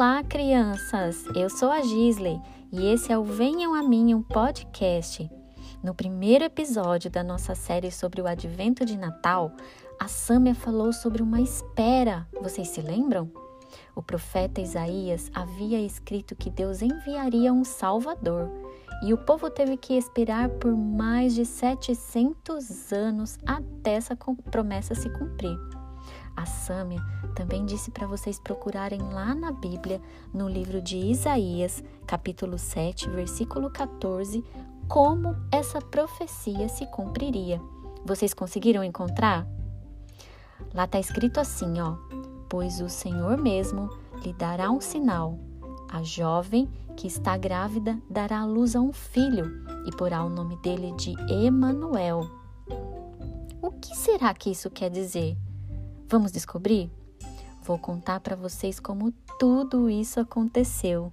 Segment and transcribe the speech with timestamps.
[0.00, 1.26] Olá, crianças!
[1.36, 2.40] Eu sou a Gisley
[2.72, 5.30] e esse é o Venham a Mim, um podcast.
[5.84, 9.52] No primeiro episódio da nossa série sobre o advento de Natal,
[10.00, 12.26] a Sâmia falou sobre uma espera.
[12.40, 13.30] Vocês se lembram?
[13.94, 18.50] O profeta Isaías havia escrito que Deus enviaria um Salvador
[19.04, 24.16] e o povo teve que esperar por mais de 700 anos até essa
[24.50, 25.58] promessa se cumprir.
[26.40, 27.02] A Sâmia
[27.34, 30.00] também disse para vocês procurarem lá na Bíblia,
[30.32, 34.42] no livro de Isaías, capítulo 7, versículo 14,
[34.88, 37.60] como essa profecia se cumpriria.
[38.06, 39.46] Vocês conseguiram encontrar?
[40.72, 41.96] Lá está escrito assim, ó:
[42.48, 43.90] Pois o Senhor mesmo
[44.24, 45.38] lhe dará um sinal.
[45.90, 50.56] A jovem que está grávida dará à luz a um filho e porá o nome
[50.62, 52.22] dele de Emanuel.
[53.60, 55.36] O que será que isso quer dizer?
[56.10, 56.90] Vamos descobrir?
[57.62, 61.12] Vou contar para vocês como tudo isso aconteceu.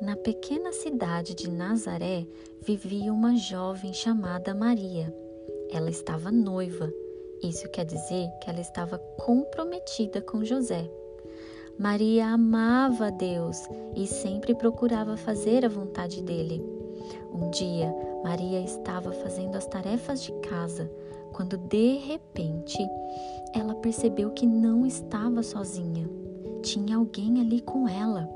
[0.00, 2.26] Na pequena cidade de Nazaré
[2.60, 5.14] vivia uma jovem chamada Maria.
[5.70, 6.92] Ela estava noiva.
[7.44, 10.90] Isso quer dizer que ela estava comprometida com José.
[11.78, 16.60] Maria amava Deus e sempre procurava fazer a vontade dele.
[17.32, 20.90] Um dia, Maria estava fazendo as tarefas de casa
[21.32, 22.78] quando de repente
[23.54, 26.10] ela percebeu que não estava sozinha.
[26.62, 28.28] Tinha alguém ali com ela.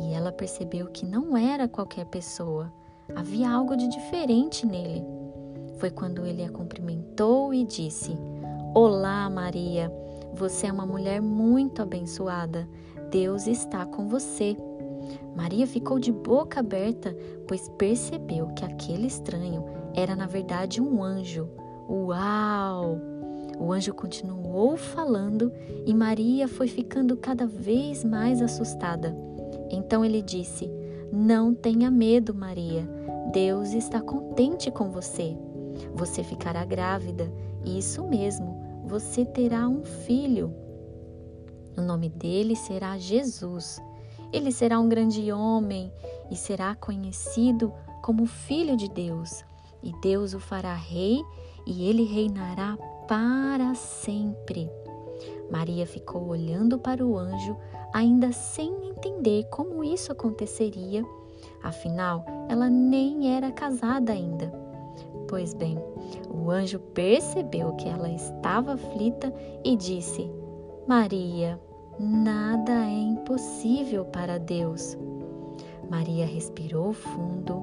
[0.00, 2.72] E ela percebeu que não era qualquer pessoa.
[3.14, 5.04] Havia algo de diferente nele.
[5.78, 8.16] Foi quando ele a cumprimentou e disse:
[8.74, 9.92] Olá, Maria.
[10.34, 12.68] Você é uma mulher muito abençoada.
[13.10, 14.56] Deus está com você.
[15.36, 19.64] Maria ficou de boca aberta, pois percebeu que aquele estranho
[19.94, 21.48] era na verdade um anjo.
[21.88, 22.98] Uau!
[23.58, 25.52] O anjo continuou falando
[25.86, 29.16] e Maria foi ficando cada vez mais assustada.
[29.70, 30.70] Então ele disse:
[31.12, 32.88] Não tenha medo, Maria.
[33.32, 35.36] Deus está contente com você.
[35.94, 37.30] Você ficará grávida,
[37.64, 38.55] isso mesmo
[38.86, 40.54] você terá um filho.
[41.76, 43.82] O nome dele será Jesus.
[44.32, 45.92] Ele será um grande homem
[46.30, 49.44] e será conhecido como Filho de Deus.
[49.82, 51.20] E Deus o fará rei
[51.66, 54.70] e ele reinará para sempre.
[55.50, 57.56] Maria ficou olhando para o anjo,
[57.92, 61.04] ainda sem entender como isso aconteceria.
[61.62, 64.65] Afinal, ela nem era casada ainda.
[65.28, 65.76] Pois bem,
[66.30, 69.32] o anjo percebeu que ela estava aflita
[69.64, 70.30] e disse:
[70.86, 71.60] Maria,
[71.98, 74.96] nada é impossível para Deus.
[75.90, 77.62] Maria respirou fundo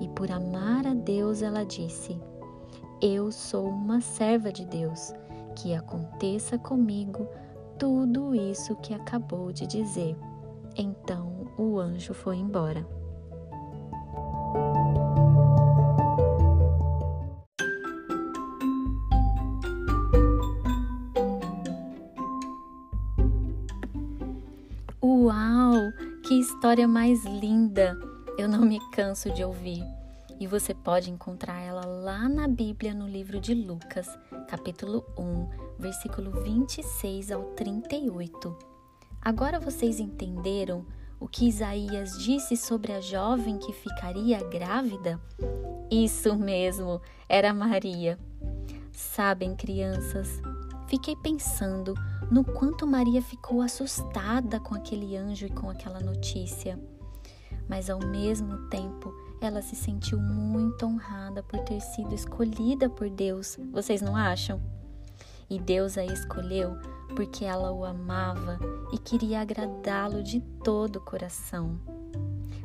[0.00, 2.18] e, por amar a Deus, ela disse:
[3.00, 5.14] Eu sou uma serva de Deus,
[5.56, 7.26] que aconteça comigo
[7.78, 10.16] tudo isso que acabou de dizer.
[10.76, 12.86] Então o anjo foi embora.
[26.22, 27.98] Que história mais linda!
[28.38, 29.84] Eu não me canso de ouvir.
[30.38, 34.08] E você pode encontrar ela lá na Bíblia, no livro de Lucas,
[34.48, 35.48] capítulo 1,
[35.80, 38.56] versículo 26 ao 38.
[39.20, 40.86] Agora vocês entenderam
[41.18, 45.20] o que Isaías disse sobre a jovem que ficaria grávida?
[45.90, 48.16] Isso mesmo, era Maria.
[48.92, 50.40] Sabem, crianças,
[50.86, 51.94] fiquei pensando
[52.32, 56.80] no quanto Maria ficou assustada com aquele anjo e com aquela notícia.
[57.68, 63.58] Mas ao mesmo tempo, ela se sentiu muito honrada por ter sido escolhida por Deus.
[63.70, 64.62] Vocês não acham?
[65.50, 66.74] E Deus a escolheu
[67.14, 68.58] porque ela o amava
[68.94, 71.78] e queria agradá-lo de todo o coração.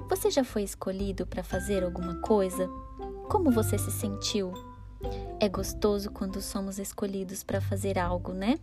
[0.10, 2.70] Você já foi escolhido para fazer alguma coisa?
[3.28, 4.54] Como você se sentiu?
[5.42, 8.58] É gostoso quando somos escolhidos para fazer algo, né?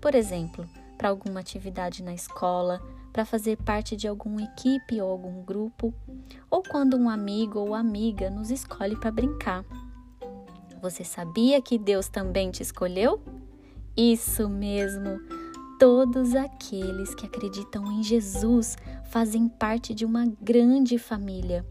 [0.00, 0.66] Por exemplo,
[0.96, 2.80] para alguma atividade na escola,
[3.12, 5.94] para fazer parte de alguma equipe ou algum grupo,
[6.50, 9.64] ou quando um amigo ou amiga nos escolhe para brincar.
[10.82, 13.22] Você sabia que Deus também te escolheu?
[13.96, 15.20] Isso mesmo!
[15.78, 21.64] Todos aqueles que acreditam em Jesus fazem parte de uma grande família.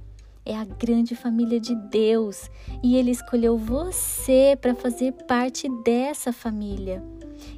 [0.46, 2.50] É a grande família de Deus
[2.84, 7.02] e Ele escolheu você para fazer parte dessa família.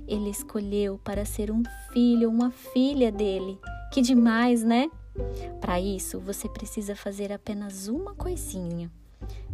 [0.07, 3.59] Ele escolheu para ser um filho ou uma filha dele.
[3.91, 4.89] Que demais, né?
[5.61, 8.91] Para isso, você precisa fazer apenas uma coisinha.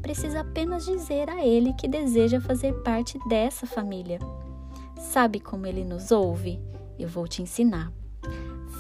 [0.02, 4.20] Precisa apenas dizer a ele que deseja fazer parte dessa família.
[5.00, 6.60] Sabe como ele nos ouve?
[6.98, 7.92] Eu vou te ensinar.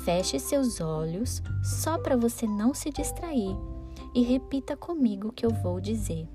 [0.04, 3.56] Feche seus olhos só para você não se distrair
[4.15, 6.27] e repita comigo o que eu vou dizer.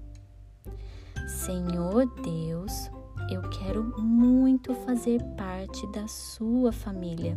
[1.26, 2.90] Senhor Deus,
[3.28, 7.36] eu quero muito fazer parte da sua família.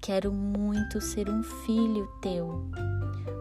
[0.00, 2.70] Quero muito ser um filho teu.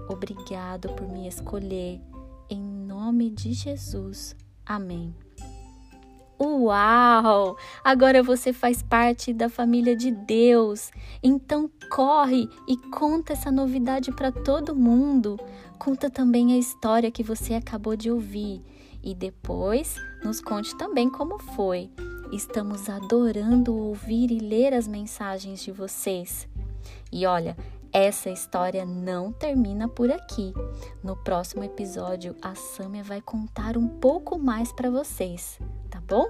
[0.09, 2.01] Obrigado por me escolher.
[2.49, 4.35] Em nome de Jesus.
[4.65, 5.13] Amém.
[6.39, 7.55] Uau!
[7.83, 10.91] Agora você faz parte da família de Deus.
[11.21, 15.39] Então corre e conta essa novidade para todo mundo.
[15.77, 18.63] Conta também a história que você acabou de ouvir
[19.03, 21.89] e depois nos conte também como foi.
[22.31, 26.47] Estamos adorando ouvir e ler as mensagens de vocês.
[27.11, 27.55] E olha,
[27.93, 30.53] essa história não termina por aqui.
[31.03, 35.59] No próximo episódio, a Samia vai contar um pouco mais para vocês,
[35.89, 36.25] tá bom?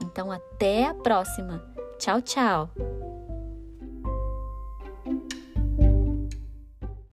[0.00, 1.62] Então até a próxima.
[1.98, 3.01] Tchau, tchau.